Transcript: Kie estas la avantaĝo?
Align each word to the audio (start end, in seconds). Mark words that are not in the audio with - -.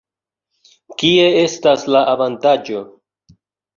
Kie 1.01 1.27
estas 1.43 1.85
la 1.97 2.03
avantaĝo? 2.17 2.85